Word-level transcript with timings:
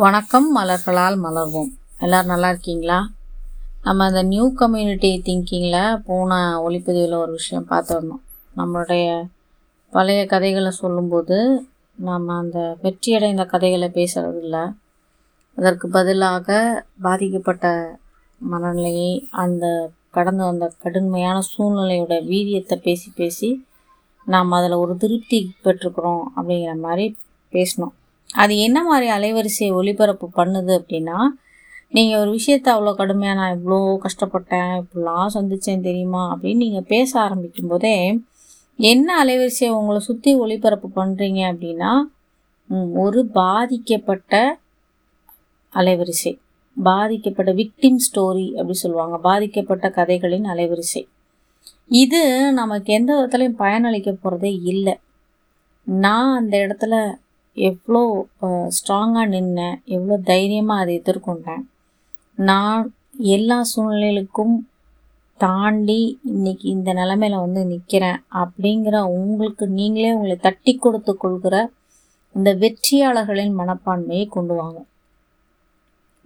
வணக்கம் 0.00 0.56
மலர்களால் 0.56 1.16
மலர்வோம். 1.22 1.70
எல்லோரும் 1.98 2.26
நல்லா 2.26 2.48
இருக்கீங்களா? 2.48 3.10
நம்ம 3.82 4.04
அந்த 4.04 4.22
நியூ 4.22 4.52
கம்யூனிட்டி 4.54 5.22
திங்கிங்கில் 5.24 6.00
போன 6.04 6.60
ஒளிப்பதிவில் 6.60 7.12
ஒரு 7.12 7.30
விஷயம் 7.30 7.66
பார்த்துருந்தோம் 7.70 8.22
நம்மளுடைய 8.56 9.28
பழைய 9.92 10.26
கதைகளை 10.26 10.70
சொல்லும்போது 10.70 11.64
நம்ம 11.96 12.36
அந்த 12.36 12.78
வெற்றியடைந்த 12.82 13.46
கதைகளை 13.46 13.88
பேசுகிறது 13.88 14.40
இல்லை 14.42 14.64
அதற்கு 15.58 15.88
பதிலாக 15.88 16.58
பாதிக்கப்பட்ட 17.00 17.98
மனநிலையை 18.38 19.28
அந்த 19.30 19.90
கடந்து 20.10 20.44
வந்த 20.44 20.72
கடுமையான 20.82 21.40
சூழ்நிலையோட 21.40 22.24
வீரியத்தை 22.24 22.78
பேசி 22.78 23.12
பேசி 23.16 23.66
நாம் 24.24 24.52
அதில் 24.52 24.72
ஒரு 24.72 24.96
திருப்தி 24.96 25.54
பெற்றுக்கிறோம் 25.64 26.24
அப்படிங்கிற 26.36 26.74
மாதிரி 26.80 27.16
பேசினோம் 27.52 27.94
அது 28.34 28.54
என்ன 28.58 28.78
மாதிரி 28.84 29.06
அலைவரிசையை 29.10 29.70
ஒளிபரப்பு 29.74 30.26
பண்ணுது 30.36 30.72
அப்படின்னா 30.80 31.18
நீங்கள் 31.90 32.20
ஒரு 32.20 32.30
விஷயத்த 32.30 32.68
அவ்வளோ 32.74 32.92
கடுமையாக 32.94 33.38
நான் 33.38 33.54
இவ்வளோ 33.56 33.78
கஷ்டப்பட்டேன் 34.04 34.72
இப்படிலாம் 34.80 35.32
சந்தித்தேன் 35.36 35.86
தெரியுமா 35.88 36.22
அப்படின்னு 36.32 36.64
நீங்கள் 36.66 36.86
பேச 36.86 37.20
ஆரம்பிக்கும் 37.20 37.68
போதே 37.68 37.96
என்ன 38.78 39.08
அலைவரிசையை 39.24 39.70
உங்களை 39.78 40.00
சுற்றி 40.00 40.30
ஒளிபரப்பு 40.34 40.88
பண்ணுறீங்க 41.00 41.40
அப்படின்னா 41.52 41.92
ஒரு 43.04 43.20
பாதிக்கப்பட்ட 43.26 44.34
அலைவரிசை. 45.74 46.32
பாதிக்கப்பட்ட 46.76 47.50
விக்டிம் 47.52 48.00
ஸ்டோரி 48.06 48.46
அப்படி 48.54 48.72
சொல்லுவாங்க. 48.72 49.16
பாதிக்கப்பட்ட 49.18 49.90
கதைகளின் 49.90 50.44
அலைவரிசை. 50.44 51.02
இது 51.88 52.20
நமக்கு 52.52 52.92
எந்த 52.92 53.10
விதத்துலையும் 53.16 53.60
பயனளிக்க 53.62 54.10
போகிறதே 54.12 54.52
இல்லை. 54.72 54.94
நான் 55.86 56.36
அந்த 56.36 56.54
இடத்துல 56.64 56.94
எவ்வளோ 57.56 58.02
ஸ்ட்ராங்காக 58.76 59.26
நின்னேன் 59.34 59.78
எவ்வளோ 59.96 60.16
தைரியமாக 60.30 60.82
அதை 60.82 60.92
எதிர்கொண்டேன். 61.00 61.62
நான் 62.38 62.82
எல்லா 63.36 63.58
சூழ்நிலைகளுக்கும் 63.72 64.54
தாண்டி 65.40 66.00
இன்னைக்கு 66.34 66.66
இந்த 66.74 66.90
நிலமையில 67.00 67.40
வந்து 67.44 67.60
நிற்கிறேன் 67.72 68.18
அப்படிங்கிற 68.42 68.96
உங்களுக்கு 69.16 69.64
நீங்களே 69.78 70.10
உங்களை 70.16 70.36
தட்டி 70.46 70.72
கொடுத்து 70.76 71.12
கொள்கிற 71.16 71.56
இந்த 72.34 72.50
வெற்றியாளர்களின் 72.62 73.54
மனப்பான்மையை 73.60 74.26
கொண்டு 74.36 74.54
வாங்க. 74.60 74.78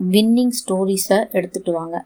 வின்னிங் 0.00 0.54
ஸ்டோரிஸை 0.60 1.18
எடுத்துகிட்டு 1.36 1.72
வாங்க. 1.80 1.96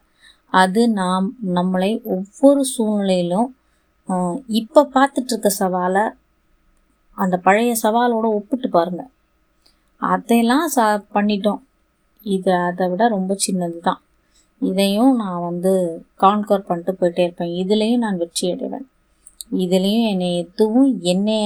அது 0.52 0.82
நாம் 1.00 1.26
நம்மளை 1.56 1.90
ஒவ்வொரு 2.16 2.62
சூழ்நிலையிலும் 2.74 3.48
இப்போ 4.60 4.80
பார்த்துட்ருக்க 4.94 5.48
சவாலை 5.60 6.04
அந்த 7.18 7.36
பழைய 7.46 7.70
சவாலோடு 7.84 8.28
ஒப்பிட்டு 8.38 8.68
பாருங்கள் 8.76 9.12
அதையெல்லாம் 10.00 10.66
ச 10.74 10.80
பண்ணிட்டோம். 11.14 11.62
இது 12.26 12.50
அதை 12.68 12.84
விட 12.90 13.02
ரொம்ப 13.16 13.32
சின்னது 13.44 13.78
தான் 13.88 14.00
இதையும் 14.62 15.12
நான் 15.22 15.44
வந்து 15.48 15.72
கான்கர் 16.22 16.66
பண்ணிட்டு 16.68 16.92
போயிட்டே 17.00 17.22
இருப்பேன். 17.26 17.52
இதுலேயும் 17.62 18.04
நான் 18.04 18.20
வெற்றி 18.22 18.46
அடைவேன். 18.52 18.86
இதுலேயும் 19.64 20.06
என்னை 20.12 20.28
எதுவும் 20.42 20.90
என்னை 21.12 21.36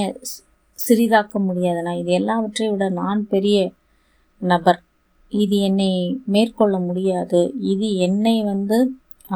சிறிதாக்க 0.79 1.35
முடியாது. 1.49 1.81
நான் 1.87 2.01
இது 2.03 2.13
எல்லாவற்றையும் 2.21 2.75
விட 2.75 2.87
நான் 3.03 3.21
பெரிய 3.35 3.59
நபர். 4.43 4.81
இது 5.33 5.57
என்னை 5.69 5.91
மேற்கொள்ள 6.35 6.77
முடியாது. 6.89 7.41
இது 7.73 7.89
என்னை 8.09 8.37
வந்து 8.53 8.79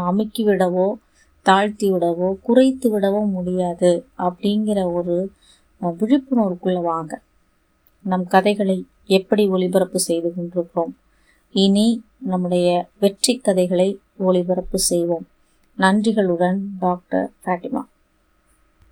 அமுக்கி 0.06 0.42
விடவோ 0.48 0.88
தாழ்த்தி 1.46 1.86
விடவோ 1.92 2.28
குறைத்து 2.46 2.86
விடவோ 2.94 3.20
முடியாது. 3.36 3.90
அப்படிங்கிற 4.26 4.78
ஒரு 4.98 5.16
விழிப்புணர்வுக்குள்ளே 5.90 6.82
வாங்க. 6.82 7.20
நம் 8.02 8.26
கதைகளை 8.26 8.86
எப்படி 9.06 9.48
ஒளிபரப்பு 9.48 9.98
செய்து 9.98 10.34
கொண்டிருக்கிறோம்? 10.34 10.96
இனி 11.50 12.02
நம்முடைய 12.18 12.88
வெற்றி 13.00 13.38
கதைகளை 13.38 13.98
ஒளிபரப்பு 14.16 14.78
செய்வோம். 14.78 15.26
நன்றிகளுடன் 15.78 16.58
டாக்டர் 16.78 17.30
ஃபேட்டிமா 17.44 17.82